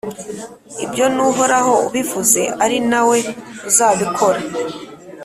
[0.85, 3.17] ibyo ni uhoraho ubivuze, ari na we
[3.69, 4.39] uzabikora.